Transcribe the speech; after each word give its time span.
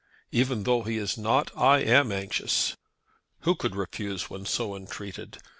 "Even 0.31 0.63
though 0.63 0.81
he 0.81 0.97
is 0.97 1.15
not, 1.15 1.51
I 1.55 1.77
am 1.81 2.11
anxious." 2.11 2.75
"Who 3.41 3.53
could 3.53 3.75
refuse 3.75 4.31
when 4.31 4.47
so 4.47 4.75
entreated? 4.75 5.37